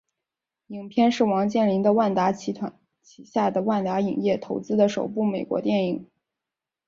[0.69, 6.09] 影片是王健林的万达集团旗下的万达影业投资的首部美国电影。